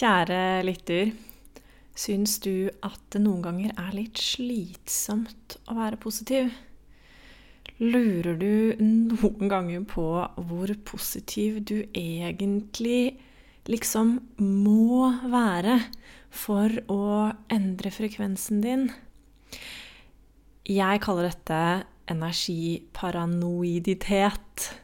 Kjære 0.00 0.64
lytter. 0.64 1.10
Syns 1.92 2.38
du 2.40 2.72
at 2.80 2.96
det 3.12 3.20
noen 3.20 3.44
ganger 3.44 3.68
er 3.76 3.92
litt 3.92 4.16
slitsomt 4.16 5.60
å 5.68 5.76
være 5.76 6.00
positiv? 6.00 6.48
Lurer 7.82 8.38
du 8.40 8.72
noen 8.80 9.52
ganger 9.52 9.84
på 9.90 10.24
hvor 10.48 10.72
positiv 10.88 11.60
du 11.68 11.84
egentlig 11.92 13.20
liksom 13.68 14.24
må 14.40 15.12
være 15.28 15.84
for 16.32 16.72
å 16.88 17.36
endre 17.52 17.92
frekvensen 17.92 18.64
din? 18.64 18.88
Jeg 20.64 21.04
kaller 21.04 21.28
dette 21.28 21.84
energiparanoiditet. 22.08 24.80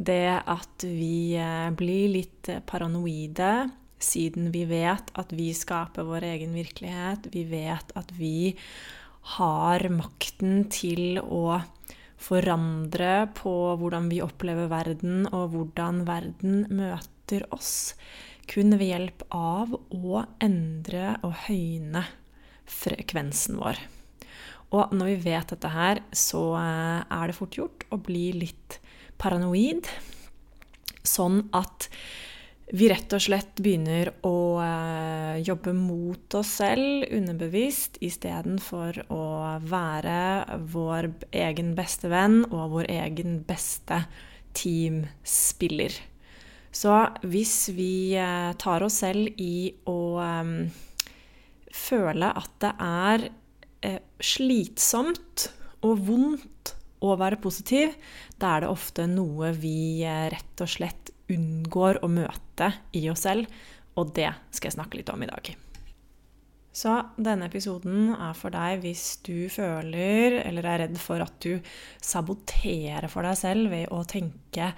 Det 0.00 0.40
at 0.40 0.88
vi 0.88 1.36
eh, 1.36 1.68
blir 1.76 2.08
litt 2.16 2.48
paranoide 2.64 3.83
siden 4.04 4.50
vi 4.54 4.64
vet 4.68 5.10
at 5.18 5.32
vi 5.34 5.50
skaper 5.56 6.06
vår 6.08 6.26
egen 6.34 6.54
virkelighet. 6.56 7.30
Vi 7.32 7.46
vet 7.48 7.94
at 7.98 8.12
vi 8.16 8.54
har 9.34 9.86
makten 9.92 10.66
til 10.72 11.18
å 11.22 11.60
forandre 12.20 13.26
på 13.36 13.54
hvordan 13.80 14.08
vi 14.12 14.20
opplever 14.24 14.68
verden, 14.72 15.24
og 15.32 15.54
hvordan 15.54 16.04
verden 16.08 16.64
møter 16.72 17.46
oss. 17.54 17.94
Kun 18.48 18.76
ved 18.76 18.90
hjelp 18.90 19.24
av 19.32 19.72
å 19.74 20.24
endre 20.44 21.16
og 21.24 21.36
høyne 21.46 22.04
frekvensen 22.68 23.58
vår. 23.60 23.80
Og 24.74 24.92
når 24.96 25.12
vi 25.12 25.30
vet 25.30 25.52
dette 25.52 25.70
her, 25.70 26.00
så 26.16 26.42
eh, 26.58 27.00
er 27.04 27.30
det 27.30 27.36
fort 27.36 27.56
gjort 27.58 27.86
å 27.94 28.00
bli 28.02 28.26
litt 28.36 28.78
paranoid. 29.20 29.86
Sånn 31.04 31.44
at 31.54 31.88
vi 32.74 32.88
rett 32.90 33.12
og 33.14 33.22
slett 33.22 33.60
begynner 33.62 34.08
å 34.26 34.58
eh, 34.58 35.36
jobbe 35.46 35.70
mot 35.78 36.34
oss 36.34 36.56
selv 36.58 37.06
underbevisst 37.14 38.00
istedenfor 38.02 38.98
å 39.14 39.26
være 39.62 40.58
vår 40.72 41.12
egen 41.44 41.74
beste 41.78 42.10
venn 42.10 42.40
og 42.48 42.74
vår 42.74 42.90
egen 42.96 43.38
beste 43.46 44.00
teamspiller. 44.58 45.94
Så 46.74 46.96
hvis 47.22 47.54
vi 47.76 48.16
eh, 48.18 48.50
tar 48.58 48.82
oss 48.82 48.98
selv 49.04 49.30
i 49.38 49.70
å 49.86 50.00
eh, 50.24 50.52
føle 51.70 52.34
at 52.42 52.54
det 52.64 52.74
er 52.90 53.28
slitsomt 54.24 55.50
og 55.84 56.06
vondt 56.08 56.72
å 57.04 57.14
være 57.20 57.36
positiv, 57.36 57.92
da 58.40 58.56
er 58.56 58.64
det 58.64 58.70
ofte 58.72 59.04
noe 59.06 59.50
vi 59.52 60.00
rett 60.32 60.62
og 60.64 60.70
slett 60.72 61.13
unngår 61.32 62.02
å 62.04 62.10
møte 62.12 62.72
i 62.96 63.06
oss 63.12 63.24
selv, 63.26 63.48
og 63.94 64.12
det 64.16 64.32
skal 64.50 64.70
jeg 64.70 64.78
snakke 64.78 65.00
litt 65.00 65.12
om 65.12 65.22
i 65.24 65.30
dag. 65.30 65.54
Så 66.74 66.90
denne 67.14 67.46
episoden 67.46 68.10
er 68.16 68.34
for 68.34 68.50
deg 68.50 68.80
hvis 68.82 69.20
du 69.22 69.46
føler 69.52 70.40
eller 70.40 70.66
er 70.66 70.80
redd 70.82 70.96
for 70.98 71.22
at 71.22 71.36
du 71.44 71.62
saboterer 72.02 73.06
for 73.12 73.26
deg 73.26 73.38
selv 73.38 73.70
ved 73.70 73.92
å 73.94 74.00
tenke 74.10 74.72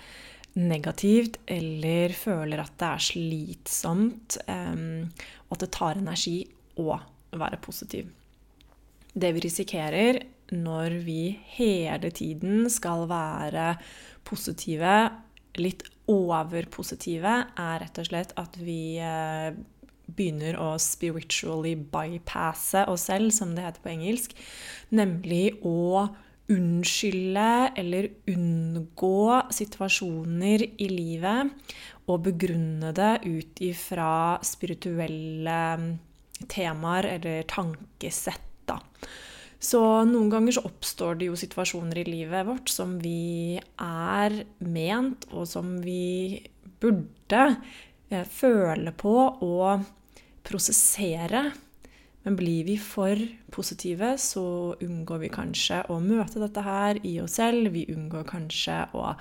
negativt 0.61 1.39
eller 1.53 2.12
føler 2.17 2.61
at 2.61 2.77
det 2.81 2.91
er 2.91 3.06
slitsomt, 3.06 4.39
um, 4.45 5.09
og 5.49 5.56
at 5.56 5.65
det 5.65 5.73
tar 5.77 6.01
energi 6.01 6.39
å 6.81 6.97
være 7.37 7.61
positiv. 7.65 8.12
Det 9.17 9.33
vi 9.33 9.45
risikerer 9.47 10.21
når 10.53 11.01
vi 11.05 11.21
hele 11.56 12.12
tiden 12.15 12.69
skal 12.73 13.06
være 13.09 13.73
positive, 14.29 14.97
litt 15.56 15.87
overpositive 16.11 17.33
er 17.59 17.81
rett 17.83 17.99
og 17.99 18.09
slett 18.09 18.34
at 18.39 18.56
vi 18.62 18.99
eh, 19.03 19.56
begynner 20.06 20.59
å 20.62 20.77
spiritually 20.81 21.75
bypasse 21.77 22.84
oss 22.91 23.09
selv, 23.11 23.33
som 23.34 23.55
det 23.56 23.67
heter 23.67 23.83
på 23.83 23.93
engelsk. 23.94 24.37
Nemlig 24.94 25.59
å 25.67 26.06
unnskylde 26.53 27.72
eller 27.75 28.06
unngå 28.31 29.41
situasjoner 29.50 30.62
i 30.78 30.89
livet 30.93 31.75
og 32.06 32.23
begrunne 32.28 32.93
det 32.94 33.12
ut 33.27 33.62
ifra 33.67 34.38
spirituelle 34.47 35.61
temaer 36.53 37.11
eller 37.17 37.49
tankesett. 37.50 38.43
da. 38.67 38.78
Så 39.66 39.81
noen 40.06 40.31
ganger 40.31 40.54
så 40.54 40.62
oppstår 40.69 41.19
det 41.19 41.31
jo 41.31 41.38
situasjoner 41.38 41.99
i 42.03 42.06
livet 42.06 42.47
vårt 42.47 42.71
som 42.71 42.97
vi 43.03 43.59
er 43.82 44.37
ment, 44.62 45.27
og 45.34 45.49
som 45.50 45.72
vi 45.82 46.38
burde 46.82 47.43
eh, 48.12 48.26
føle 48.31 48.93
på 48.94 49.15
og 49.43 49.87
prosessere. 50.47 51.49
Men 52.26 52.38
blir 52.38 52.66
vi 52.66 52.76
for 52.82 53.19
positive, 53.55 54.12
så 54.19 54.47
unngår 54.82 55.25
vi 55.25 55.32
kanskje 55.34 55.82
å 55.91 55.99
møte 56.03 56.43
dette 56.43 56.62
her 56.66 57.00
i 57.06 57.16
oss 57.22 57.38
selv. 57.41 57.71
Vi 57.75 57.87
unngår 57.94 58.26
kanskje 58.31 58.81
å 58.99 59.12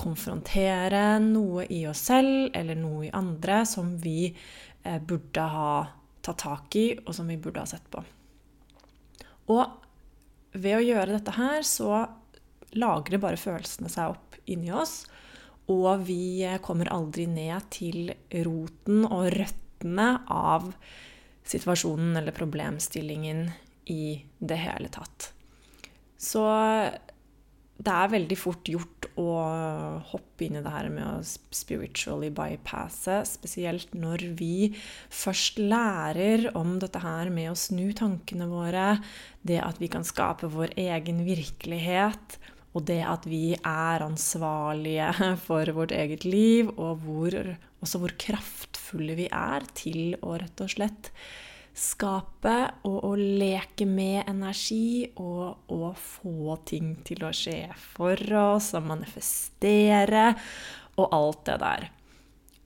konfrontere 0.00 1.18
noe 1.22 1.66
i 1.70 1.82
oss 1.90 2.06
selv 2.10 2.54
eller 2.56 2.78
noe 2.78 3.08
i 3.08 3.12
andre 3.14 3.62
som 3.68 3.92
vi 4.02 4.30
eh, 4.30 5.02
burde 5.02 5.50
ha 5.56 5.74
tatt 6.22 6.42
tak 6.46 6.78
i, 6.78 6.88
og 7.06 7.14
som 7.16 7.30
vi 7.30 7.40
burde 7.40 7.62
ha 7.62 7.70
sett 7.70 7.86
på. 7.90 8.02
Og 9.50 10.58
ved 10.58 10.78
å 10.78 10.84
gjøre 10.84 11.14
dette 11.16 11.34
her, 11.36 11.62
så 11.66 12.04
lagrer 12.78 13.22
bare 13.22 13.40
følelsene 13.40 13.90
seg 13.90 14.14
opp 14.14 14.38
inni 14.50 14.72
oss. 14.74 15.04
Og 15.70 16.02
vi 16.06 16.46
kommer 16.64 16.90
aldri 16.90 17.26
ned 17.30 17.68
til 17.74 18.12
roten 18.46 19.04
og 19.06 19.30
røttene 19.36 20.08
av 20.30 20.72
situasjonen 21.50 22.18
eller 22.20 22.34
problemstillingen 22.36 23.46
i 23.90 24.20
det 24.38 24.58
hele 24.60 24.90
tatt. 24.92 25.30
Så 26.20 26.42
det 27.80 27.94
er 27.94 28.12
veldig 28.12 28.36
fort 28.38 28.68
gjort 28.68 28.99
å 29.20 29.40
hoppe 30.12 30.46
inn 30.46 30.58
i 30.58 30.62
det 30.64 30.72
her 30.72 30.88
med 30.92 31.04
å 31.04 31.20
spiritually 31.54 32.30
bypasse, 32.34 33.20
spesielt 33.28 33.92
når 33.96 34.24
vi 34.38 34.70
først 35.12 35.60
lærer 35.60 36.48
om 36.58 36.78
dette 36.82 37.02
her 37.02 37.32
med 37.34 37.52
å 37.52 37.58
snu 37.58 37.90
tankene 37.96 38.48
våre, 38.50 38.94
det 39.46 39.60
at 39.64 39.80
vi 39.82 39.90
kan 39.92 40.06
skape 40.06 40.50
vår 40.52 40.74
egen 40.80 41.24
virkelighet, 41.26 42.38
og 42.70 42.86
det 42.86 43.00
at 43.02 43.26
vi 43.26 43.56
er 43.56 44.06
ansvarlige 44.06 45.10
for 45.46 45.74
vårt 45.76 45.94
eget 45.96 46.26
liv, 46.28 46.70
og 46.76 47.04
hvor, 47.04 47.36
også 47.82 48.02
hvor 48.02 48.16
kraftfulle 48.20 49.18
vi 49.18 49.30
er 49.30 49.66
til 49.74 50.18
å 50.22 50.36
rett 50.40 50.64
og 50.64 50.74
slett 50.76 51.14
skape 51.80 52.56
og 52.88 52.98
å 53.08 53.12
leke 53.16 53.86
med 53.88 54.28
energi 54.28 55.06
og 55.20 55.72
å 55.72 55.92
få 55.96 56.58
ting 56.68 56.92
til 57.06 57.24
å 57.24 57.32
skje 57.34 57.70
for 57.80 58.20
oss 58.40 58.72
og 58.76 58.88
manifestere 58.90 60.26
og 61.00 61.16
alt 61.16 61.46
det 61.48 61.56
der. 61.62 61.88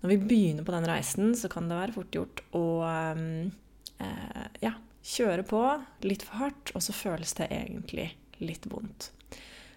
Når 0.03 0.13
vi 0.13 0.19
begynner 0.21 0.67
på 0.67 0.75
den 0.75 0.89
reisen, 0.89 1.33
så 1.39 1.49
kan 1.53 1.71
det 1.71 1.79
være 1.79 1.95
fort 1.95 2.17
gjort 2.19 2.43
å 2.59 2.67
eh, 2.91 4.43
ja, 4.65 4.75
kjøre 5.15 5.47
på 5.49 5.63
litt 6.05 6.27
for 6.27 6.43
hardt, 6.43 6.75
og 6.75 6.85
så 6.85 6.97
føles 6.97 7.37
det 7.39 7.49
egentlig 7.55 8.11
litt 8.43 8.67
vondt. 8.69 9.13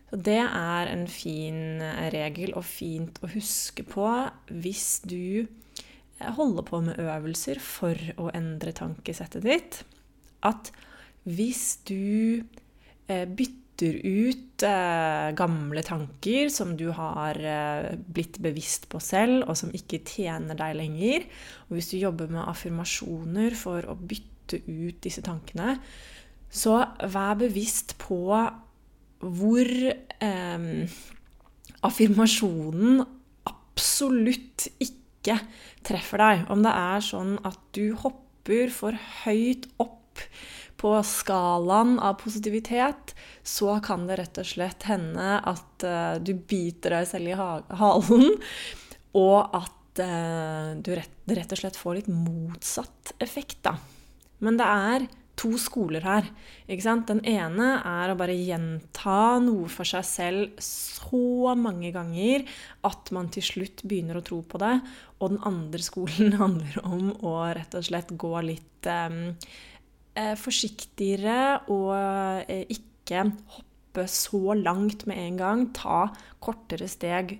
Så 0.09 0.19
det 0.23 0.39
er 0.41 0.89
en 0.89 1.05
fin 1.11 1.79
regel 2.13 2.53
og 2.55 2.65
fint 2.67 3.19
å 3.23 3.29
huske 3.31 3.83
på 3.87 4.07
hvis 4.49 5.01
du 5.07 5.47
holde 6.37 6.63
på 6.65 6.81
med 6.85 6.99
øvelser 7.01 7.59
for 7.61 7.97
å 8.17 8.29
endre 8.35 8.73
tankesettet 8.75 9.45
ditt. 9.45 9.79
At 10.45 10.71
hvis 11.27 11.79
du 11.87 12.41
eh, 13.07 13.25
bytter 13.27 13.99
ut 14.01 14.65
eh, 14.65 15.29
gamle 15.37 15.83
tanker 15.85 16.49
som 16.53 16.73
du 16.79 16.87
har 16.95 17.37
eh, 17.37 17.89
blitt 17.99 18.39
bevisst 18.43 18.87
på 18.91 19.01
selv, 19.03 19.45
og 19.45 19.57
som 19.59 19.73
ikke 19.75 20.01
tjener 20.07 20.57
deg 20.57 20.77
lenger, 20.79 21.27
og 21.67 21.77
hvis 21.77 21.91
du 21.93 21.97
jobber 21.99 22.31
med 22.31 22.45
affirmasjoner 22.47 23.57
for 23.59 23.85
å 23.85 23.97
bytte 23.97 24.63
ut 24.65 25.01
disse 25.03 25.21
tankene, 25.25 25.77
så 26.49 26.79
vær 27.11 27.35
bevisst 27.41 27.97
på 28.01 28.21
hvor 29.17 29.69
eh, 29.91 30.97
affirmasjonen 31.85 33.01
absolutt 33.77 34.69
ikke 34.81 34.96
ikke 35.27 35.83
treffer 35.87 36.23
deg. 36.23 36.47
Om 36.53 36.63
det 36.65 36.73
er 36.73 37.03
sånn 37.03 37.35
at 37.47 37.59
du 37.75 37.91
hopper 37.99 38.71
for 38.73 38.97
høyt 39.25 39.67
opp 39.83 40.23
på 40.77 40.93
skalaen 41.05 41.97
av 41.99 42.19
positivitet, 42.21 43.13
så 43.43 43.77
kan 43.83 44.05
det 44.07 44.19
rett 44.19 44.39
og 44.41 44.47
slett 44.47 44.85
hende 44.89 45.37
at 45.41 45.85
uh, 45.85 46.15
du 46.21 46.35
biter 46.37 46.99
deg 46.99 47.09
selv 47.09 47.31
i 47.33 47.37
halen, 47.37 48.27
og 49.17 49.57
at 49.57 50.01
uh, 50.03 50.77
du 50.77 50.91
rett, 50.93 51.15
rett 51.33 51.55
og 51.55 51.61
slett 51.63 51.79
får 51.79 52.01
litt 52.01 52.11
motsatt 52.13 53.15
effekt, 53.23 53.59
da. 53.65 53.77
Men 54.45 54.59
det 54.59 54.69
er 54.69 55.07
to 55.37 55.53
skoler 55.61 56.03
her. 56.05 56.27
Den 56.67 57.21
ene 57.27 57.67
er 57.85 58.11
å 58.11 58.17
bare 58.17 58.35
gjenta 58.35 59.37
noe 59.43 59.69
for 59.71 59.87
seg 59.87 60.05
selv 60.07 60.63
så 60.63 61.53
mange 61.57 61.91
ganger 61.95 62.45
at 62.87 63.11
man 63.15 63.29
til 63.33 63.45
slutt 63.45 63.85
begynner 63.85 64.19
å 64.19 64.25
tro 64.25 64.41
på 64.41 64.61
det. 64.61 64.73
Og 65.21 65.35
den 65.35 65.43
andre 65.47 65.83
skolen 65.85 66.37
handler 66.41 66.81
om 66.83 67.11
å 67.21 67.37
rett 67.53 67.77
og 67.77 67.87
slett 67.87 68.13
gå 68.17 68.33
litt 68.45 68.89
eh, 68.89 70.33
forsiktigere 70.41 71.69
og 71.73 71.93
eh, 72.49 72.65
ikke 72.73 73.27
hoppe 73.55 74.07
så 74.11 74.57
langt 74.57 75.05
med 75.09 75.21
en 75.21 75.39
gang. 75.43 75.67
Ta 75.77 76.07
kortere 76.43 76.89
steg 76.89 77.37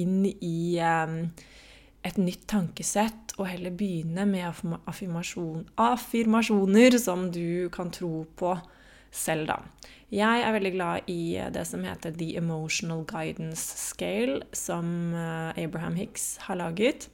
inn 0.00 0.24
i 0.28 0.76
eh, 0.80 1.16
et 2.06 2.18
nytt 2.18 2.46
tankesett, 2.50 3.34
og 3.38 3.48
heller 3.48 3.74
begynne 3.74 4.26
med 4.28 4.44
affirmasjon, 4.90 5.66
affirmasjoner 5.80 6.98
som 7.00 7.28
du 7.32 7.68
kan 7.74 7.92
tro 7.94 8.24
på 8.38 8.56
selv, 9.12 9.48
da. 9.52 9.60
Jeg 10.12 10.42
er 10.44 10.52
veldig 10.52 10.72
glad 10.74 11.08
i 11.08 11.38
det 11.54 11.62
som 11.68 11.84
heter 11.86 12.12
The 12.12 12.34
Emotional 12.36 13.04
Guidance 13.08 13.78
Scale, 13.80 14.42
som 14.52 15.14
eh, 15.16 15.64
Abraham 15.64 15.96
Hicks 15.96 16.36
har 16.48 16.60
laget. 16.60 17.08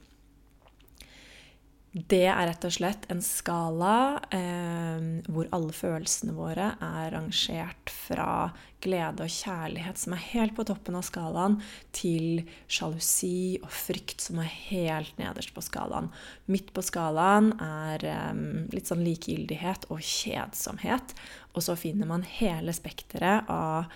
Det 1.89 2.27
er 2.29 2.43
rett 2.45 2.65
og 2.67 2.73
slett 2.75 3.07
en 3.09 3.21
skala 3.25 4.19
eh, 4.35 5.05
hvor 5.25 5.47
alle 5.55 5.73
følelsene 5.73 6.35
våre 6.37 6.67
er 6.85 7.15
rangert 7.15 7.89
fra 7.89 8.51
glede 8.85 9.25
og 9.25 9.33
kjærlighet, 9.33 9.97
som 9.97 10.13
er 10.13 10.21
helt 10.35 10.53
på 10.53 10.67
toppen 10.69 10.99
av 10.99 11.07
skalaen, 11.07 11.57
til 11.89 12.43
sjalusi 12.69 13.57
og 13.63 13.73
frykt, 13.73 14.21
som 14.21 14.37
er 14.43 14.53
helt 14.69 15.17
nederst 15.17 15.55
på 15.55 15.65
skalaen. 15.65 16.11
Midt 16.45 16.69
på 16.77 16.85
skalaen 16.85 17.55
er 17.57 18.05
eh, 18.05 18.45
litt 18.69 18.93
sånn 18.93 19.03
likegyldighet 19.07 19.89
og 19.89 20.05
kjedsomhet. 20.05 21.17
Og 21.57 21.65
så 21.65 21.73
finner 21.73 22.13
man 22.13 22.27
hele 22.37 22.75
spekteret 22.77 23.49
av 23.49 23.89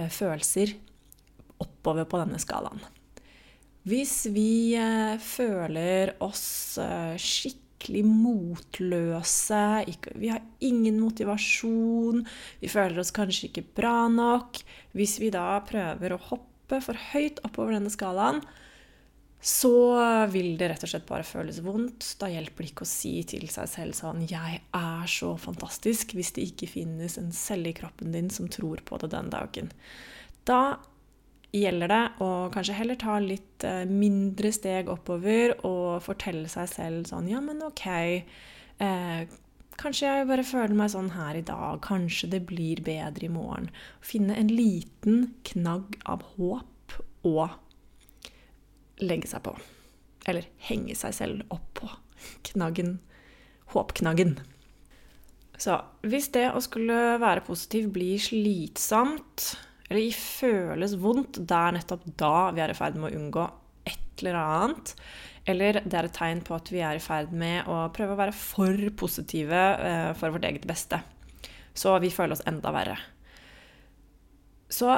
eh, 0.00 0.08
følelser 0.08 0.78
oppover 1.60 2.08
på 2.08 2.24
denne 2.24 2.40
skalaen. 2.40 2.80
Hvis 3.84 4.24
vi 4.32 4.72
eh, 4.80 5.18
føler 5.20 6.14
oss 6.24 6.78
eh, 6.80 7.18
skikkelig 7.20 8.04
motløse, 8.08 9.60
vi 10.16 10.30
har 10.32 10.40
ingen 10.64 11.02
motivasjon, 11.02 12.22
vi 12.62 12.70
føler 12.72 13.02
oss 13.02 13.12
kanskje 13.12 13.50
ikke 13.50 13.66
bra 13.76 14.06
nok 14.08 14.62
Hvis 14.96 15.18
vi 15.20 15.28
da 15.34 15.58
prøver 15.68 16.14
å 16.14 16.22
hoppe 16.30 16.80
for 16.80 16.96
høyt 17.12 17.42
oppover 17.44 17.76
denne 17.76 17.92
skalaen, 17.92 18.40
så 19.44 19.74
vil 20.32 20.54
det 20.56 20.70
rett 20.70 20.86
og 20.86 20.88
slett 20.88 21.04
bare 21.04 21.26
føles 21.28 21.58
vondt. 21.60 22.14
Da 22.16 22.30
hjelper 22.32 22.64
det 22.64 22.70
ikke 22.70 22.86
å 22.86 22.88
si 22.88 23.18
til 23.28 23.44
seg 23.52 23.68
selv 23.68 23.98
sånn 23.98 24.24
'Jeg 24.24 24.62
er 24.72 25.04
så 25.04 25.34
fantastisk', 25.36 26.16
hvis 26.16 26.32
det 26.32 26.46
ikke 26.48 26.70
finnes 26.72 27.18
en 27.20 27.28
celle 27.36 27.68
i 27.68 27.76
kroppen 27.76 28.16
din 28.16 28.30
som 28.32 28.48
tror 28.48 28.80
på 28.80 28.96
det 29.02 29.12
den 29.12 29.28
dagen. 29.28 29.68
Da 30.48 30.78
gjelder 31.54 31.90
det 31.90 32.02
å 32.24 32.28
kanskje 32.54 32.76
heller 32.78 32.98
ta 33.00 33.16
litt 33.22 33.64
eh, 33.66 33.84
mindre 33.88 34.50
steg 34.54 34.90
oppover 34.92 35.54
og 35.66 36.02
fortelle 36.04 36.50
seg 36.50 36.68
selv 36.70 37.08
sånn 37.10 37.30
Ja, 37.30 37.42
men 37.44 37.62
ok. 37.64 37.86
Eh, 38.82 39.20
kanskje 39.80 40.10
jeg 40.10 40.28
bare 40.30 40.46
føler 40.46 40.74
meg 40.78 40.92
sånn 40.94 41.12
her 41.14 41.38
i 41.38 41.44
dag. 41.46 41.80
Kanskje 41.84 42.32
det 42.34 42.44
blir 42.48 42.82
bedre 42.84 43.28
i 43.28 43.32
morgen. 43.32 43.70
Finne 44.04 44.38
en 44.40 44.50
liten 44.50 45.28
knagg 45.46 45.98
av 46.10 46.24
håp 46.34 46.98
og 47.24 47.60
legge 49.02 49.30
seg 49.30 49.44
på. 49.46 49.54
Eller 50.30 50.48
henge 50.68 50.96
seg 50.98 51.14
selv 51.16 51.54
opp 51.54 51.70
på 51.78 51.90
knaggen. 52.50 52.98
Håpknaggen. 53.74 54.38
Så 55.60 55.78
hvis 56.02 56.32
det 56.34 56.48
å 56.50 56.62
skulle 56.62 57.16
være 57.22 57.44
positiv 57.46 57.92
blir 57.94 58.18
slitsomt 58.22 59.54
eller 59.90 60.16
føles 60.16 60.96
vondt, 61.00 61.42
det 61.44 61.58
er 61.58 61.76
nettopp 61.76 62.06
da 62.20 62.34
vi 62.56 62.62
er 62.64 62.72
i 62.72 62.76
ferd 62.76 62.96
med 62.98 63.10
å 63.10 63.18
unngå 63.20 63.44
et 63.90 64.22
eller 64.22 64.38
annet. 64.40 64.94
Eller 65.44 65.80
det 65.84 65.98
er 65.98 66.08
et 66.08 66.16
tegn 66.16 66.40
på 66.44 66.56
at 66.56 66.70
vi 66.72 66.80
er 66.80 66.96
i 66.96 67.02
ferd 67.04 67.34
med 67.36 67.68
å 67.68 67.82
prøve 67.94 68.14
å 68.14 68.20
være 68.20 68.36
for 68.36 68.86
positive 68.96 69.64
eh, 69.76 70.12
for 70.16 70.32
vårt 70.32 70.46
eget 70.48 70.64
beste. 70.68 71.02
Så 71.76 71.92
vi 72.00 72.12
føler 72.14 72.36
oss 72.36 72.46
enda 72.48 72.72
verre. 72.72 72.96
Så 74.72 74.94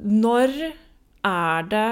når 0.00 0.54
er 1.26 1.68
det 1.68 1.88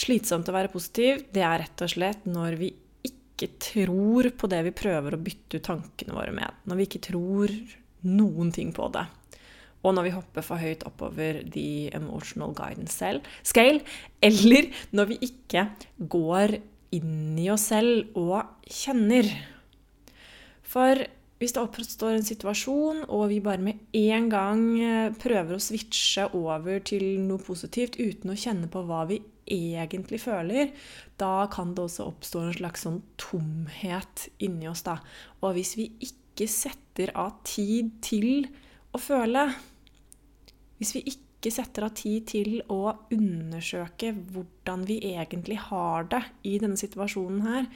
slitsomt 0.00 0.48
å 0.50 0.56
være 0.56 0.72
positiv? 0.72 1.28
Det 1.32 1.44
er 1.46 1.62
rett 1.62 1.84
og 1.84 1.92
slett 1.92 2.26
når 2.28 2.58
vi 2.58 2.72
ikke 3.06 3.52
tror 3.62 4.32
på 4.34 4.50
det 4.50 4.62
vi 4.66 4.74
prøver 4.74 5.14
å 5.14 5.22
bytte 5.22 5.60
ut 5.60 5.68
tankene 5.68 6.16
våre 6.16 6.34
med. 6.34 6.62
Når 6.66 6.80
vi 6.80 6.88
ikke 6.88 7.04
tror 7.06 7.54
noen 8.06 8.50
ting 8.54 8.72
på 8.74 8.88
det. 8.94 9.06
Og 9.86 9.94
når 9.94 10.08
vi 10.08 10.14
hopper 10.16 10.44
for 10.44 10.58
høyt 10.58 10.82
oppover 10.88 11.44
the 11.54 11.92
emotional 11.94 12.54
guidance 12.56 12.98
scale, 13.46 13.84
eller 14.24 14.72
når 14.90 15.12
vi 15.12 15.20
ikke 15.28 15.68
går 16.10 16.58
inn 16.96 17.36
i 17.38 17.50
oss 17.52 17.68
selv 17.70 18.16
og 18.18 18.66
kjenner. 18.66 19.28
For 20.66 21.06
hvis 21.36 21.52
det 21.52 21.62
oppstår 21.62 22.16
en 22.16 22.24
situasjon, 22.26 23.02
og 23.12 23.26
vi 23.28 23.42
bare 23.44 23.60
med 23.60 23.96
en 23.98 24.28
gang 24.32 24.62
eh, 24.80 25.14
prøver 25.20 25.58
å 25.58 25.62
switche 25.62 26.30
over 26.36 26.80
til 26.88 27.04
noe 27.26 27.42
positivt 27.44 27.98
uten 28.00 28.32
å 28.32 28.38
kjenne 28.40 28.70
på 28.72 28.82
hva 28.88 29.02
vi 29.10 29.20
egentlig 29.46 30.22
føler, 30.24 30.72
da 31.20 31.46
kan 31.52 31.74
det 31.76 31.84
også 31.84 32.08
oppstå 32.08 32.42
en 32.42 32.56
slags 32.56 32.86
sånn 32.86 33.02
tomhet 33.20 34.26
inni 34.42 34.68
oss. 34.70 34.82
da. 34.88 34.96
Og 35.44 35.58
hvis 35.58 35.76
vi 35.78 35.90
ikke 36.08 36.48
setter 36.50 37.12
av 37.14 37.36
tid 37.46 37.92
til 38.04 38.48
å 38.96 39.00
føle, 39.00 39.50
hvis 40.80 40.92
vi 40.96 41.04
ikke 41.12 41.52
setter 41.52 41.86
av 41.86 41.94
tid 41.96 42.26
til 42.32 42.58
å 42.72 42.96
undersøke 43.14 44.12
hvordan 44.34 44.84
vi 44.88 44.98
egentlig 45.12 45.58
har 45.68 46.08
det 46.10 46.22
i 46.48 46.56
denne 46.62 46.80
situasjonen 46.80 47.44
her, 47.46 47.68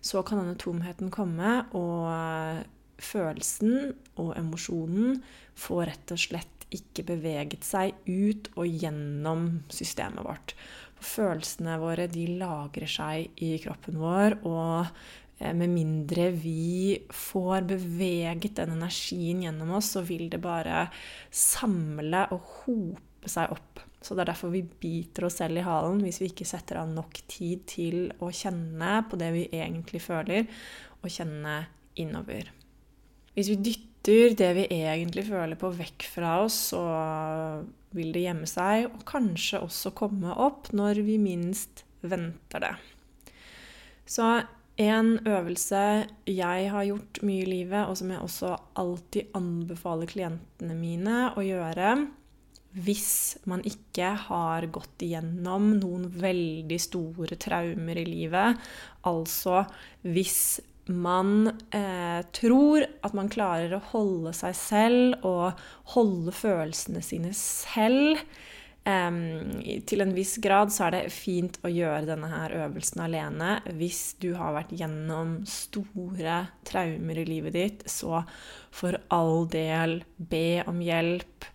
så 0.00 0.22
kan 0.22 0.42
denne 0.42 0.58
tomheten 0.60 1.10
komme, 1.12 1.64
og 1.76 2.64
følelsen 3.02 3.94
og 4.18 4.34
emosjonen 4.38 5.20
får 5.58 5.84
rett 5.90 6.14
og 6.14 6.22
slett 6.22 6.66
ikke 6.74 7.06
beveget 7.08 7.64
seg 7.64 7.96
ut 8.06 8.50
og 8.58 8.66
gjennom 8.68 9.48
systemet 9.72 10.26
vårt. 10.26 10.54
Følelsene 10.98 11.78
våre 11.80 12.08
de 12.10 12.26
lagrer 12.40 12.90
seg 12.90 13.40
i 13.44 13.54
kroppen 13.62 14.00
vår, 14.00 14.40
og 14.48 14.90
med 15.38 15.70
mindre 15.70 16.30
vi 16.34 16.98
får 17.14 17.68
beveget 17.70 18.56
den 18.58 18.74
energien 18.74 19.44
gjennom 19.44 19.76
oss, 19.78 19.92
så 19.94 20.02
vil 20.06 20.26
det 20.32 20.40
bare 20.42 20.88
samle 21.30 22.24
og 22.34 22.48
hope 22.64 23.30
seg 23.30 23.54
opp. 23.54 23.84
Så 24.02 24.14
det 24.14 24.24
er 24.24 24.32
derfor 24.32 24.52
vi 24.54 24.62
biter 24.62 25.26
oss 25.26 25.38
selv 25.40 25.58
i 25.58 25.66
halen 25.66 26.02
hvis 26.04 26.20
vi 26.22 26.30
ikke 26.32 26.46
setter 26.46 26.80
av 26.82 26.90
nok 26.90 27.20
tid 27.30 27.64
til 27.70 27.98
å 28.22 28.30
kjenne 28.34 29.00
på 29.10 29.18
det 29.20 29.30
vi 29.34 29.46
egentlig 29.54 30.02
føler, 30.04 30.46
og 31.02 31.12
kjenne 31.12 31.60
innover. 31.98 32.50
Hvis 33.34 33.50
vi 33.52 33.58
dytter 33.70 34.34
det 34.38 34.52
vi 34.56 34.66
egentlig 34.74 35.26
føler 35.28 35.58
på, 35.58 35.70
vekk 35.74 36.06
fra 36.10 36.38
oss, 36.44 36.58
så 36.72 36.82
vil 37.94 38.10
det 38.14 38.24
gjemme 38.26 38.48
seg, 38.50 38.88
og 38.90 39.06
kanskje 39.08 39.62
også 39.62 39.94
komme 39.98 40.34
opp 40.34 40.72
når 40.74 41.02
vi 41.06 41.18
minst 41.22 41.84
venter 42.02 42.64
det. 42.64 42.74
Så 44.08 44.26
en 44.78 45.16
øvelse 45.26 45.82
jeg 46.30 46.70
har 46.70 46.86
gjort 46.86 47.20
mye 47.26 47.42
i 47.42 47.50
livet, 47.50 47.88
og 47.88 47.98
som 47.98 48.12
jeg 48.14 48.22
også 48.22 48.54
alltid 48.78 49.34
anbefaler 49.38 50.10
klientene 50.10 50.76
mine 50.78 51.26
å 51.34 51.44
gjøre 51.44 51.96
hvis 52.78 53.38
man 53.48 53.62
ikke 53.66 54.12
har 54.28 54.66
gått 54.70 55.02
igjennom 55.02 55.70
noen 55.80 56.04
veldig 56.20 56.78
store 56.82 57.38
traumer 57.40 57.98
i 57.98 58.04
livet, 58.06 58.58
altså 59.08 59.64
hvis 60.04 60.60
man 60.88 61.50
eh, 61.74 62.20
tror 62.36 62.84
at 63.04 63.16
man 63.16 63.30
klarer 63.32 63.74
å 63.76 63.84
holde 63.90 64.32
seg 64.36 64.54
selv 64.56 65.26
og 65.26 65.58
holde 65.94 66.32
følelsene 66.36 67.02
sine 67.04 67.34
selv 67.36 68.20
Um, 68.88 69.58
til 69.84 70.00
en 70.00 70.14
viss 70.16 70.38
grad 70.40 70.70
så 70.72 70.86
er 70.86 70.94
det 70.94 71.12
fint 71.12 71.58
å 71.66 71.68
gjøre 71.68 72.06
denne 72.08 72.30
her 72.30 72.54
øvelsen 72.62 73.02
alene. 73.04 73.58
Hvis 73.76 74.14
du 74.22 74.30
har 74.38 74.54
vært 74.56 74.72
gjennom 74.78 75.42
store 75.48 76.38
traumer 76.68 77.20
i 77.20 77.26
livet 77.28 77.56
ditt, 77.56 77.84
så 77.90 78.22
for 78.72 78.96
all 79.12 79.44
del 79.52 79.98
be 80.16 80.62
om 80.70 80.80
hjelp. 80.80 81.48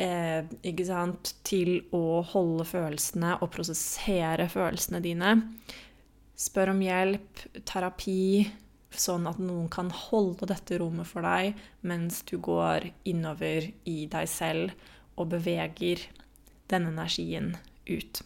Eh, 0.00 0.46
ikke 0.64 0.86
sant? 0.88 1.34
Til 1.44 1.82
å 1.92 2.22
holde 2.30 2.64
følelsene 2.70 3.34
og 3.42 3.50
prosessere 3.52 4.48
følelsene 4.48 5.02
dine. 5.04 5.34
Spør 6.40 6.72
om 6.72 6.80
hjelp, 6.80 7.42
terapi, 7.68 8.46
sånn 8.96 9.28
at 9.28 9.42
noen 9.42 9.68
kan 9.70 9.90
holde 9.92 10.48
dette 10.48 10.80
rommet 10.80 11.06
for 11.06 11.22
deg 11.22 11.58
mens 11.86 12.24
du 12.26 12.38
går 12.42 12.88
innover 13.12 13.68
i 13.84 13.98
deg 14.10 14.26
selv 14.30 14.72
og 15.20 15.28
beveger 15.34 16.08
denne 16.70 16.92
energien 16.94 17.54
ut. 17.90 18.22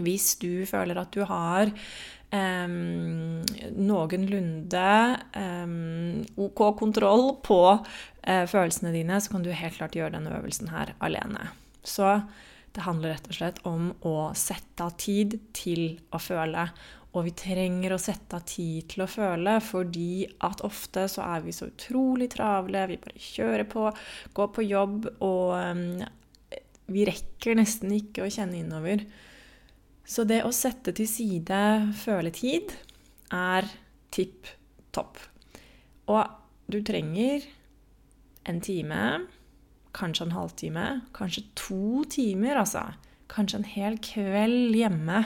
Hvis 0.00 0.34
du 0.40 0.64
føler 0.68 0.98
at 1.00 1.12
du 1.14 1.24
har 1.28 1.70
um, 2.32 3.40
noenlunde 3.76 4.90
um, 5.36 6.20
OK 6.40 6.62
kontroll 6.80 7.26
på 7.44 7.62
uh, 7.76 8.44
følelsene 8.50 8.94
dine, 8.94 9.20
så 9.20 9.34
kan 9.34 9.44
du 9.44 9.50
helt 9.52 9.76
klart 9.76 9.98
gjøre 9.98 10.14
denne 10.16 10.36
øvelsen 10.38 10.70
her 10.72 10.94
alene. 11.04 11.50
Så 11.84 12.20
det 12.74 12.86
handler 12.86 13.16
rett 13.16 13.28
og 13.28 13.36
slett 13.36 13.60
om 13.66 13.90
å 14.06 14.30
sette 14.38 14.86
av 14.86 14.96
tid 15.00 15.36
til 15.56 15.98
å 16.14 16.20
føle. 16.22 16.68
Og 17.10 17.24
vi 17.26 17.32
trenger 17.34 17.96
å 17.96 17.98
sette 17.98 18.38
av 18.38 18.44
tid 18.46 18.86
til 18.92 19.02
å 19.02 19.10
føle, 19.10 19.56
fordi 19.64 20.28
at 20.46 20.62
ofte 20.66 21.08
så 21.10 21.24
er 21.26 21.42
vi 21.42 21.54
så 21.54 21.66
utrolig 21.66 22.30
travle. 22.36 22.84
Vi 22.92 23.00
bare 23.02 23.24
kjører 23.24 23.66
på, 23.66 23.88
går 24.36 24.52
på 24.54 24.66
jobb, 24.68 25.08
og 25.18 25.56
um, 25.58 26.04
vi 26.90 27.06
rekker 27.08 27.58
nesten 27.58 27.92
ikke 27.96 28.26
å 28.26 28.30
kjenne 28.32 28.60
innover. 28.60 29.04
Så 30.06 30.24
det 30.26 30.42
å 30.44 30.52
sette 30.54 30.94
til 30.96 31.08
side 31.08 31.60
føletid 32.00 32.74
er 33.34 33.68
tipp 34.10 34.48
topp. 34.94 35.20
Og 36.10 36.24
du 36.70 36.80
trenger 36.86 37.44
en 38.50 38.58
time, 38.64 39.02
kanskje 39.94 40.26
en 40.26 40.34
halvtime, 40.34 40.86
kanskje 41.14 41.46
to 41.58 42.02
timer, 42.10 42.58
altså. 42.62 42.88
Kanskje 43.30 43.60
en 43.60 43.70
hel 43.76 44.00
kveld 44.02 44.74
hjemme 44.74 45.22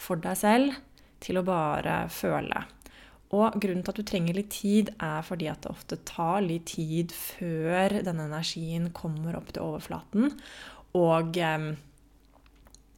for 0.00 0.20
deg 0.20 0.36
selv 0.36 0.76
til 1.24 1.40
å 1.40 1.46
bare 1.46 2.02
føle. 2.12 2.66
Og 3.30 3.54
grunnen 3.62 3.84
til 3.86 3.92
at 3.92 4.00
du 4.00 4.06
trenger 4.06 4.36
litt 4.36 4.50
tid, 4.52 4.90
er 4.98 5.22
fordi 5.22 5.46
at 5.52 5.62
det 5.62 5.70
ofte 5.70 6.00
tar 6.08 6.40
litt 6.42 6.66
tid 6.72 7.14
før 7.14 8.00
denne 8.02 8.26
energien 8.26 8.90
kommer 8.96 9.38
opp 9.38 9.52
til 9.54 9.68
overflaten. 9.68 10.34
Og 10.98 11.36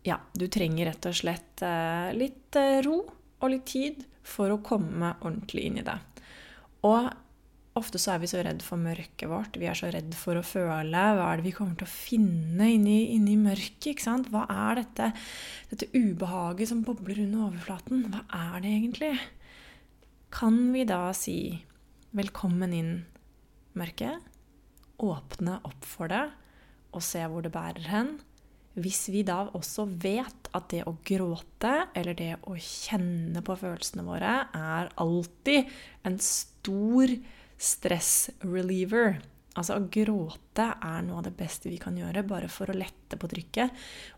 ja, 0.02 0.18
du 0.34 0.46
trenger 0.50 0.90
rett 0.90 1.06
og 1.06 1.14
slett 1.14 1.62
eh, 1.62 2.10
litt 2.16 2.56
eh, 2.58 2.80
ro 2.82 2.98
og 3.42 3.50
litt 3.52 3.66
tid 3.70 4.00
for 4.26 4.50
å 4.50 4.62
komme 4.64 5.14
ordentlig 5.20 5.68
inn 5.68 5.78
i 5.78 5.84
det. 5.86 5.98
Og 6.86 7.06
ofte 7.78 8.00
så 8.02 8.14
er 8.14 8.22
vi 8.22 8.30
så 8.30 8.42
redd 8.44 8.62
for 8.66 8.82
mørket 8.82 9.30
vårt. 9.30 9.58
Vi 9.58 9.68
er 9.70 9.78
så 9.78 9.90
redd 9.94 10.14
for 10.18 10.38
å 10.38 10.44
føle. 10.46 11.04
Hva 11.16 11.28
er 11.28 11.38
det 11.38 11.46
vi 11.46 11.54
kommer 11.54 11.78
til 11.78 11.86
å 11.86 11.92
finne 11.92 12.68
inni, 12.74 13.14
inni 13.14 13.38
mørket? 13.40 13.92
ikke 13.94 14.06
sant? 14.06 14.30
Hva 14.34 14.44
er 14.50 14.82
dette, 14.82 15.12
dette 15.70 15.90
ubehaget 15.94 16.72
som 16.72 16.82
bobler 16.86 17.22
under 17.24 17.46
overflaten? 17.48 18.08
Hva 18.10 18.26
er 18.26 18.60
det 18.64 18.74
egentlig? 18.74 19.14
Kan 20.32 20.60
vi 20.74 20.86
da 20.88 21.12
si 21.14 21.64
'velkommen 22.12 22.72
inn, 22.74 22.94
mørket'? 23.76 24.30
Åpne 25.02 25.60
opp 25.66 25.84
for 25.84 26.08
det 26.08 26.26
og 26.92 27.04
se 27.04 27.24
hvor 27.28 27.44
det 27.44 27.52
bærer 27.54 27.88
hen? 27.90 28.14
Hvis 28.72 29.06
vi 29.12 29.20
da 29.26 29.42
også 29.52 29.84
vet 30.00 30.48
at 30.56 30.70
det 30.72 30.84
å 30.88 30.94
gråte, 31.04 31.74
eller 31.96 32.16
det 32.16 32.30
å 32.48 32.56
kjenne 32.56 33.42
på 33.44 33.56
følelsene 33.60 34.04
våre, 34.06 34.38
er 34.56 34.88
alltid 35.02 35.68
en 36.08 36.16
stor 36.24 37.12
stress-reliever 37.62 39.20
Altså 39.52 39.76
å 39.76 39.88
gråte 39.92 40.64
er 40.80 41.02
noe 41.04 41.18
av 41.20 41.26
det 41.26 41.34
beste 41.36 41.68
vi 41.68 41.76
kan 41.80 41.96
gjøre, 41.98 42.24
bare 42.24 42.48
for 42.48 42.72
å 42.72 42.76
lette 42.76 43.18
på 43.20 43.28
trykket. 43.28 43.74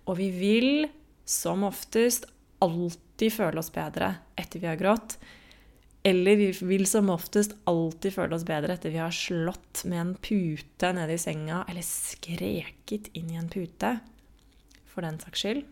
Og 0.06 0.18
vi 0.20 0.28
vil 0.30 0.86
som 1.26 1.64
oftest 1.66 2.28
alltid 2.62 3.34
føle 3.34 3.58
oss 3.58 3.72
bedre 3.74 4.12
etter 4.38 4.62
vi 4.62 4.70
har 4.70 4.78
grått. 4.78 5.16
Eller 6.04 6.36
vi 6.36 6.50
vil 6.68 6.84
som 6.86 7.08
oftest 7.14 7.54
alltid 7.70 8.12
føle 8.12 8.36
oss 8.36 8.44
bedre 8.44 8.74
etter 8.76 8.92
vi 8.92 9.00
har 9.00 9.14
slått 9.14 9.86
med 9.88 10.00
en 10.02 10.10
pute 10.20 10.90
nede 10.92 11.16
i 11.16 11.20
senga, 11.20 11.62
eller 11.64 11.86
skreket 11.86 13.08
inn 13.16 13.30
i 13.32 13.38
en 13.40 13.48
pute 13.48 13.94
for 14.90 15.06
den 15.06 15.16
saks 15.22 15.46
skyld. 15.46 15.62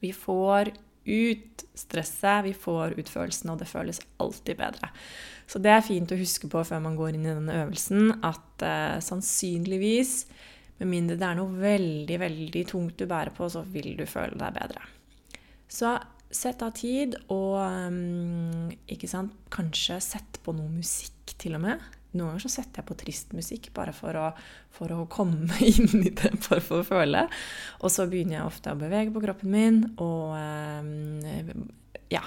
Vi 0.00 0.12
får 0.14 0.70
ut 1.10 1.64
stresset, 1.74 2.44
vi 2.44 2.52
får 2.54 2.94
ut 3.00 3.10
følelsene, 3.10 3.54
og 3.54 3.64
det 3.64 3.68
føles 3.68 4.00
alltid 4.22 4.60
bedre. 4.60 4.92
Så 5.50 5.58
det 5.58 5.72
er 5.74 5.84
fint 5.84 6.12
å 6.12 6.20
huske 6.20 6.48
på 6.50 6.62
før 6.66 6.82
man 6.84 6.96
går 6.98 7.16
inn 7.16 7.26
i 7.26 7.32
denne 7.32 7.58
øvelsen, 7.64 8.12
at 8.22 8.64
eh, 8.64 9.00
sannsynligvis, 9.02 10.14
med 10.80 10.92
mindre 10.92 11.18
det 11.18 11.26
er 11.26 11.36
noe 11.36 11.60
veldig, 11.60 12.20
veldig 12.22 12.64
tungt 12.70 13.00
du 13.00 13.08
bærer 13.10 13.34
på, 13.34 13.50
så 13.50 13.64
vil 13.74 13.92
du 13.98 14.06
føle 14.08 14.38
deg 14.38 14.54
bedre. 14.56 14.86
Så 15.70 15.96
sett 16.30 16.62
av 16.62 16.74
tid, 16.78 17.16
og 17.32 17.56
um, 17.58 18.70
ikke 18.90 19.08
sant, 19.10 19.34
kanskje 19.52 19.98
sett 20.04 20.38
på 20.44 20.54
noe 20.54 20.70
musikk 20.70 21.34
til 21.40 21.56
og 21.58 21.64
med. 21.64 21.82
Noen 22.10 22.32
ganger 22.32 22.42
så 22.42 22.50
setter 22.56 22.80
jeg 22.80 22.88
på 22.88 22.96
trist 22.98 23.34
musikk 23.36 23.68
bare 23.74 23.92
for 23.94 24.16
å, 24.18 24.26
for 24.74 24.94
å 24.94 25.04
komme 25.10 25.58
inn 25.70 26.02
i 26.02 26.10
det, 26.10 26.32
bare 26.48 26.62
for 26.64 26.82
å 26.82 26.86
føle. 26.86 27.26
Og 27.82 27.94
så 27.94 28.08
begynner 28.10 28.40
jeg 28.40 28.50
ofte 28.50 28.74
å 28.74 28.80
bevege 28.80 29.14
på 29.14 29.22
kroppen 29.22 29.54
min 29.54 29.80
og 30.02 30.34
eh, 30.38 31.52
ja, 32.10 32.24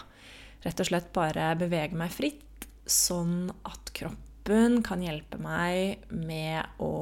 rett 0.64 0.84
og 0.84 0.90
slett 0.90 1.12
bare 1.16 1.52
bevege 1.60 2.00
meg 2.00 2.16
fritt, 2.16 2.68
sånn 2.88 3.50
at 3.68 3.92
kroppen 3.96 4.82
kan 4.84 5.04
hjelpe 5.04 5.40
meg 5.40 6.08
med 6.12 6.84
å 6.84 6.94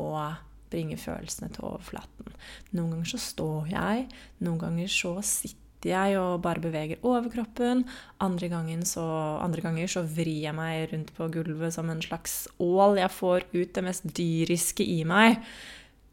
bringe 0.71 0.97
følelsene 0.97 1.51
til 1.53 1.67
overflaten. 1.67 2.33
Noen 2.73 2.95
ganger 2.95 3.11
så 3.13 3.21
står 3.21 3.73
jeg, 3.73 4.05
noen 4.41 4.61
ganger 4.61 4.93
så 4.93 5.17
sitter 5.25 5.60
jeg 5.89 6.17
og 6.19 6.41
bare 6.43 6.61
beveger 6.63 7.01
overkroppen. 7.07 7.83
Andre, 8.23 8.49
så, 8.87 9.05
andre 9.41 9.63
ganger 9.63 9.91
så 9.91 10.03
vrir 10.05 10.47
jeg 10.47 10.55
meg 10.57 10.91
rundt 10.93 11.13
på 11.17 11.29
gulvet 11.33 11.75
som 11.75 11.89
en 11.89 12.01
slags 12.03 12.45
ål. 12.59 12.99
Jeg 13.01 13.13
får 13.15 13.47
ut 13.53 13.73
det 13.75 13.85
mest 13.85 14.07
dyriske 14.17 14.85
i 14.85 15.01
meg, 15.07 15.41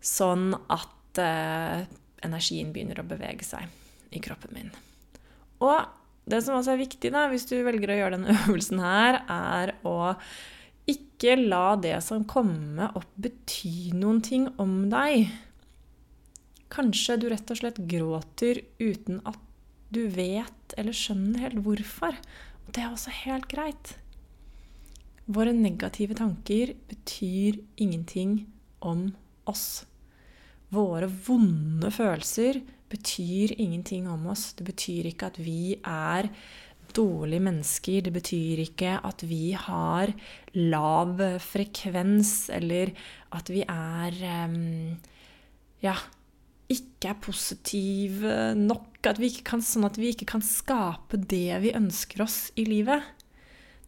sånn 0.00 0.52
at 0.72 1.22
eh, 1.22 1.87
energien 2.25 2.72
begynner 2.75 3.02
å 3.02 3.08
bevege 3.08 3.46
seg 3.46 3.68
i 4.14 4.22
kroppen 4.25 4.54
min. 4.56 4.70
Og 5.64 5.78
det 6.28 6.42
som 6.44 6.58
også 6.58 6.75
er 6.75 6.82
viktig 6.82 7.10
da, 7.14 7.26
hvis 7.30 7.48
du 7.48 7.56
velger 7.66 7.92
å 7.92 7.98
gjøre 8.02 8.18
denne 8.18 8.38
øvelsen 8.44 8.84
her, 8.84 9.22
er 9.28 9.75
å 9.88 10.14
ikke 10.88 11.37
la 11.40 11.76
det 11.80 11.98
som 12.04 12.25
kommer 12.28 12.94
opp, 12.96 13.10
bety 13.20 13.92
noen 13.96 14.22
ting 14.25 14.46
om 14.60 14.87
deg. 14.92 15.28
Kanskje 16.72 17.18
du 17.20 17.28
rett 17.32 17.50
og 17.52 17.60
slett 17.60 17.80
gråter 17.90 18.62
uten 18.80 19.20
at 19.28 19.40
du 19.95 20.04
vet 20.12 20.75
eller 20.76 20.97
skjønner 20.97 21.47
helt 21.47 21.62
hvorfor. 21.64 22.16
Og 22.66 22.75
det 22.75 22.85
er 22.85 22.92
også 22.92 23.14
helt 23.25 23.49
greit. 23.50 23.95
Våre 25.28 25.52
negative 25.52 26.16
tanker 26.16 26.75
betyr 26.88 27.59
ingenting 27.80 28.42
om 28.85 29.11
oss. 29.49 29.85
Våre 30.73 31.09
vonde 31.09 31.90
følelser 31.92 32.61
betyr 32.88 33.54
ingenting 33.57 34.09
om 34.09 34.26
oss. 34.33 34.52
Det 34.57 34.66
betyr 34.68 35.09
ikke 35.11 35.28
at 35.33 35.40
vi 35.40 35.76
er 35.80 36.28
dårlige 36.97 37.45
mennesker. 37.45 38.02
Det 38.04 38.12
betyr 38.12 38.64
ikke 38.64 38.99
at 39.04 39.25
vi 39.28 39.52
har 39.52 40.12
lav 40.57 41.21
frekvens, 41.45 42.49
eller 42.52 42.92
at 43.37 43.52
vi 43.52 43.64
er 43.64 44.21
um, 44.49 44.97
ja, 45.85 45.97
ikke 46.68 47.12
er 47.12 47.20
positive 47.25 48.34
nok, 48.58 49.00
at 49.08 49.20
kan, 49.46 49.62
sånn 49.64 49.87
at 49.88 49.96
vi 49.96 50.12
ikke 50.12 50.28
kan 50.34 50.44
skape 50.44 51.20
det 51.30 51.60
vi 51.62 51.72
ønsker 51.76 52.25
oss 52.26 52.50
i 52.60 52.66
livet. 52.68 53.04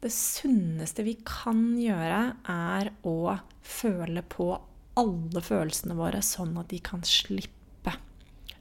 Det 0.00 0.12
sunneste 0.14 1.04
vi 1.04 1.18
kan 1.28 1.75
gjøre, 1.76 2.20
er 2.49 2.92
å 3.04 3.37
føle 3.60 4.25
på 4.25 4.54
alle 5.00 5.42
følelsene 5.44 5.96
våre, 5.99 6.22
sånn 6.25 6.56
at 6.60 6.70
de 6.72 6.80
kan 6.84 7.04
slippe. 7.04 7.92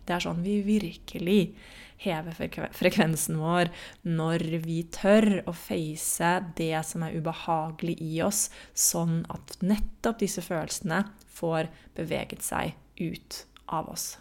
Det 0.04 0.16
er 0.16 0.26
sånn 0.26 0.44
vi 0.44 0.60
virkelig 0.66 1.54
hever 2.00 2.36
frekvensen 2.76 3.40
vår 3.40 3.70
når 4.08 4.46
vi 4.64 4.82
tør 4.96 5.42
å 5.48 5.54
face 5.56 6.32
det 6.58 6.74
som 6.88 7.04
er 7.06 7.16
ubehagelig 7.20 7.98
i 8.04 8.20
oss, 8.26 8.48
sånn 8.74 9.22
at 9.32 9.60
nettopp 9.64 10.24
disse 10.24 10.44
følelsene 10.44 11.04
får 11.40 11.70
beveget 12.00 12.44
seg 12.44 12.76
ut 13.00 13.44
av 13.76 13.90
oss 13.94 14.12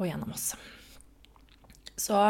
og 0.00 0.06
gjennom 0.08 0.32
oss. 0.32 0.54
Så 2.00 2.20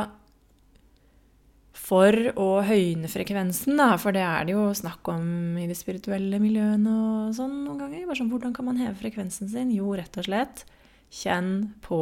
for 1.90 2.14
å 2.38 2.48
høyne 2.66 3.08
frekvensen, 3.10 3.78
da, 3.78 3.94
for 3.98 4.14
det 4.14 4.22
er 4.22 4.46
det 4.46 4.54
jo 4.54 4.66
snakk 4.76 5.06
om 5.10 5.56
i 5.58 5.66
de 5.70 5.76
spirituelle 5.78 6.38
miljøene 6.42 6.92
og 6.92 7.32
sånn 7.38 7.64
noen 7.64 7.80
ganger. 7.82 8.04
Bare 8.06 8.20
sånn, 8.20 8.30
Hvordan 8.30 8.54
kan 8.54 8.68
man 8.68 8.78
heve 8.78 8.98
frekvensen 9.00 9.50
sin? 9.50 9.72
Jo, 9.74 9.94
rett 9.98 10.18
og 10.20 10.28
slett 10.28 10.64
kjenn 11.10 11.72
på 11.82 12.00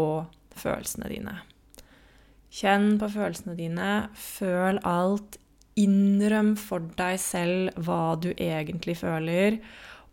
følelsene 0.59 1.09
dine. 1.13 1.39
Kjenn 2.53 2.97
på 3.01 3.09
følelsene 3.13 3.57
dine. 3.59 3.91
Føl 4.19 4.81
alt. 4.89 5.39
Innrøm 5.79 6.55
for 6.59 6.85
deg 6.99 7.21
selv 7.23 7.77
hva 7.87 8.17
du 8.21 8.33
egentlig 8.35 8.99
føler. 9.01 9.61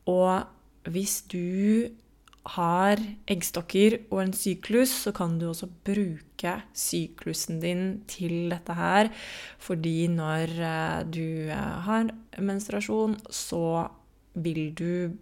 Og 0.07 0.91
hvis 0.93 1.23
du 1.31 1.89
har 2.53 3.01
eggstokker 3.31 3.97
og 4.11 4.19
en 4.21 4.33
syklus, 4.37 4.93
så 5.05 5.13
kan 5.15 5.39
du 5.41 5.47
også 5.49 5.69
bruke 5.87 6.53
syklusen 6.77 7.59
din 7.63 7.83
til 8.11 8.51
dette 8.53 8.75
her. 8.77 9.09
Fordi 9.61 10.07
når 10.13 10.53
eh, 10.53 10.99
du 11.09 11.49
eh, 11.49 11.77
har 11.87 12.11
menstruasjon, 12.37 13.17
så 13.33 13.87
vil 14.35 14.69
du 14.77 15.15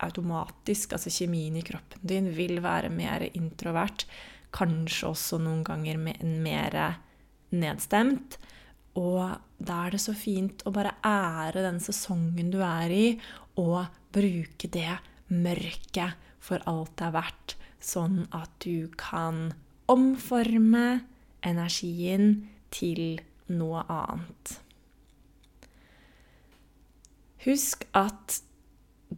automatisk, 0.00 0.94
altså 0.96 1.12
kjemien 1.12 1.58
i 1.60 1.64
kroppen 1.66 2.00
din, 2.06 2.30
vil 2.32 2.62
være 2.64 2.92
mer 2.92 3.26
introvert. 3.34 4.06
Kanskje 4.54 5.10
også 5.10 5.40
noen 5.42 5.60
ganger 5.66 6.00
mer 6.00 6.78
nedstemt. 7.52 8.38
Og 8.98 9.36
da 9.60 9.84
er 9.84 9.94
det 9.94 10.00
så 10.02 10.14
fint 10.16 10.64
å 10.66 10.72
bare 10.74 10.96
ære 11.06 11.62
den 11.66 11.78
sesongen 11.82 12.50
du 12.50 12.58
er 12.64 12.90
i, 12.90 13.06
og 13.60 13.84
bruke 14.14 14.70
det 14.72 14.96
mørket 15.30 16.29
for 16.40 16.62
alt 16.70 16.96
det 16.98 17.10
er 17.10 17.16
verdt, 17.18 17.56
sånn 17.80 18.24
at 18.36 18.52
du 18.64 18.90
kan 19.00 19.52
omforme 19.90 21.02
energien 21.46 22.48
til 22.74 23.20
noe 23.50 23.84
annet. 23.90 24.56
Husk 27.46 27.86
at 27.96 28.40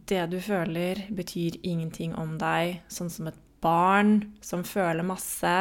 det 0.09 0.23
du 0.31 0.39
føler, 0.41 1.03
betyr 1.13 1.59
ingenting 1.61 2.15
om 2.17 2.37
deg, 2.41 2.79
sånn 2.89 3.11
som 3.13 3.27
et 3.29 3.39
barn 3.63 4.15
som 4.43 4.63
føler 4.65 5.05
masse. 5.05 5.53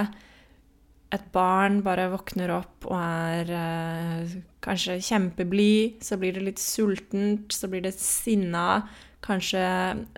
Et 1.12 1.24
barn 1.34 1.82
bare 1.84 2.08
våkner 2.14 2.54
opp 2.54 2.86
og 2.88 2.96
er 2.96 3.50
eh, 3.52 4.36
kanskje 4.64 5.00
kjempeblid, 5.04 6.00
så 6.06 6.16
blir 6.20 6.38
det 6.38 6.46
litt 6.46 6.62
sultent, 6.62 7.52
så 7.52 7.68
blir 7.68 7.84
det 7.84 7.92
sinna, 7.98 8.86
Kanskje 9.22 9.62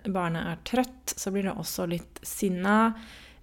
barnet 0.09 0.49
er 0.49 0.61
trøtt, 0.65 1.13
så 1.13 1.31
blir 1.33 1.45
det 1.45 1.55
også 1.55 1.85
litt 1.89 2.21
sinna. 2.25 2.93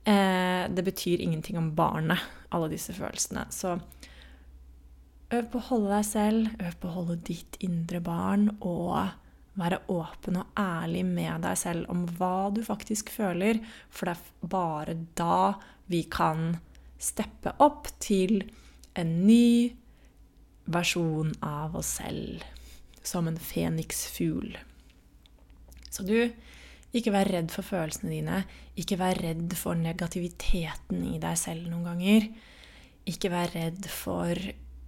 Eh, 0.05 0.67
det 0.69 0.83
betyr 0.83 1.23
ingenting 1.23 1.59
om 1.59 1.71
barnet, 1.79 2.19
alle 2.51 2.71
disse 2.73 2.95
følelsene. 2.97 3.47
Så 3.55 3.77
øv 5.33 5.51
på 5.53 5.61
å 5.61 5.67
holde 5.71 5.93
deg 5.95 6.09
selv, 6.09 6.49
øv 6.59 6.79
på 6.81 6.91
å 6.91 6.97
holde 6.97 7.19
ditt 7.29 7.61
indre 7.63 8.03
barn, 8.03 8.49
og 8.61 9.13
være 9.61 9.83
åpen 9.93 10.41
og 10.41 10.59
ærlig 10.59 11.05
med 11.07 11.45
deg 11.45 11.59
selv 11.61 11.91
om 11.93 12.07
hva 12.19 12.51
du 12.55 12.63
faktisk 12.67 13.13
føler. 13.13 13.61
For 13.93 14.09
det 14.09 14.17
er 14.17 14.51
bare 14.55 14.97
da 15.19 15.55
vi 15.93 16.03
kan 16.11 16.57
steppe 17.03 17.55
opp 17.63 17.91
til 18.03 18.41
en 18.99 19.15
ny 19.27 19.73
versjon 20.73 21.35
av 21.45 21.77
oss 21.79 21.99
selv. 22.01 22.43
Som 23.03 23.29
en 23.29 23.39
feniksfugl. 23.39 24.55
Så 25.93 26.07
du, 26.09 26.17
ikke 26.93 27.13
vær 27.15 27.29
redd 27.33 27.53
for 27.53 27.65
følelsene 27.65 28.13
dine. 28.13 28.41
Ikke 28.81 28.99
vær 29.01 29.19
redd 29.21 29.53
for 29.57 29.79
negativiteten 29.79 31.05
i 31.09 31.21
deg 31.21 31.39
selv 31.41 31.69
noen 31.69 31.87
ganger. 31.89 32.27
Ikke 33.09 33.33
vær 33.33 33.53
redd 33.55 33.89
for 33.91 34.37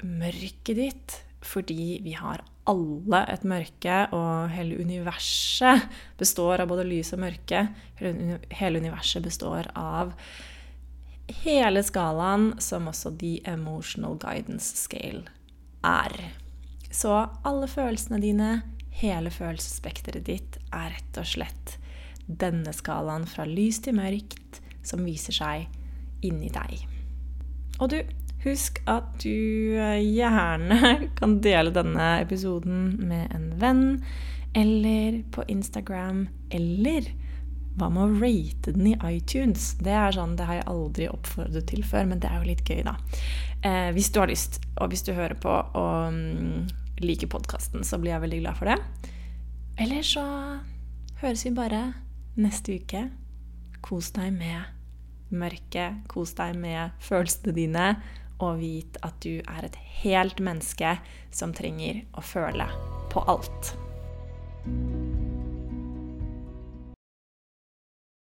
mørket 0.04 0.76
ditt, 0.76 1.14
fordi 1.44 1.98
vi 2.04 2.12
har 2.16 2.44
alle 2.68 3.20
et 3.32 3.44
mørke, 3.44 3.96
og 4.16 4.52
hele 4.52 4.80
universet 4.80 5.84
består 6.20 6.62
av 6.64 6.70
både 6.70 6.86
lys 6.88 7.12
og 7.16 7.24
mørke. 7.24 7.66
Hele 8.00 8.80
universet 8.80 9.24
består 9.24 9.68
av 9.76 10.12
hele 11.44 11.80
skalaen, 11.84 12.52
som 12.60 12.88
også 12.92 13.14
The 13.20 13.38
Emotional 13.48 14.16
Guidance 14.20 14.76
Scale 14.76 15.24
er. 15.84 16.16
Så 16.94 17.12
alle 17.44 17.68
følelsene 17.68 18.20
dine 18.22 18.50
hele 19.00 19.32
følelsesspekteret 19.34 20.26
ditt 20.26 20.58
er 20.72 20.92
rett 20.94 21.20
og 21.20 21.28
slett 21.28 21.78
denne 22.26 22.72
skalaen 22.72 23.26
fra 23.28 23.46
lys 23.48 23.82
til 23.84 23.96
mørkt 23.98 24.60
som 24.84 25.04
viser 25.04 25.36
seg 25.36 25.66
inni 26.24 26.50
deg. 26.52 26.84
Og 27.82 27.90
du, 27.92 27.98
husk 28.44 28.80
at 28.90 29.08
du 29.24 29.74
eh, 29.80 30.00
gjerne 30.04 30.94
kan 31.18 31.40
dele 31.44 31.74
denne 31.74 32.14
episoden 32.22 32.94
med 33.02 33.34
en 33.34 33.50
venn, 33.60 33.84
eller 34.54 35.20
på 35.34 35.42
Instagram, 35.50 36.28
eller 36.54 37.10
hva 37.74 37.88
med 37.90 38.04
å 38.04 38.20
rate 38.22 38.74
den 38.76 38.92
i 38.92 38.98
iTunes? 39.16 39.72
Det 39.82 39.90
er 39.98 40.14
sånn, 40.14 40.36
det 40.38 40.46
har 40.46 40.60
jeg 40.60 40.68
aldri 40.70 41.08
oppfordret 41.10 41.66
til 41.72 41.82
før, 41.82 42.06
men 42.12 42.22
det 42.22 42.30
er 42.30 42.38
jo 42.38 42.52
litt 42.52 42.62
gøy, 42.70 42.84
da. 42.86 42.94
Eh, 43.66 43.90
hvis 43.96 44.12
du 44.14 44.20
har 44.22 44.30
lyst, 44.30 44.60
og 44.78 44.92
hvis 44.92 45.02
du 45.02 45.10
hører 45.16 45.34
på 45.40 45.50
og 45.50 46.14
um, 46.14 46.68
liker 47.02 47.30
podkasten, 47.30 47.84
så 47.86 47.98
blir 47.98 48.14
jeg 48.14 48.24
veldig 48.26 48.40
glad 48.44 48.58
for 48.60 48.70
det. 48.70 49.10
Eller 49.82 50.06
så 50.06 50.24
høres 51.22 51.44
vi 51.46 51.54
bare 51.54 51.82
neste 52.38 52.78
uke. 52.78 53.08
Kos 53.84 54.12
deg 54.16 54.32
med 54.36 55.34
mørket, 55.34 56.04
kos 56.10 56.34
deg 56.38 56.56
med 56.60 56.94
følelsene 57.02 57.56
dine, 57.56 57.88
og 58.42 58.58
vit 58.60 58.98
at 59.06 59.16
du 59.24 59.38
er 59.40 59.66
et 59.66 59.78
helt 60.02 60.42
menneske 60.42 60.96
som 61.34 61.54
trenger 61.54 62.04
å 62.14 62.24
føle 62.24 62.68
på 63.12 63.22
alt. 63.30 63.74